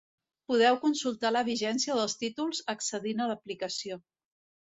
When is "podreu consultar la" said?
0.51-1.43